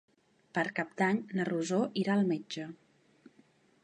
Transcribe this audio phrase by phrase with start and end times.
[0.57, 2.65] Per Cap d'Any na Rosó irà al metge.